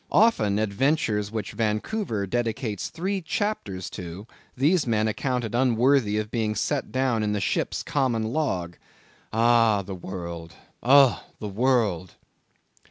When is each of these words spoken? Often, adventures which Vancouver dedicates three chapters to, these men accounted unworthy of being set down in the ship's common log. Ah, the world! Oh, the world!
Often, 0.11 0.57
adventures 0.57 1.31
which 1.31 1.51
Vancouver 1.51 2.25
dedicates 2.25 2.89
three 2.89 3.21
chapters 3.21 3.87
to, 3.91 4.25
these 4.57 4.87
men 4.87 5.07
accounted 5.07 5.53
unworthy 5.53 6.17
of 6.17 6.31
being 6.31 6.55
set 6.55 6.91
down 6.91 7.21
in 7.21 7.33
the 7.33 7.39
ship's 7.39 7.83
common 7.83 8.23
log. 8.33 8.77
Ah, 9.31 9.83
the 9.83 9.93
world! 9.93 10.53
Oh, 10.81 11.23
the 11.37 11.47
world! 11.49 12.15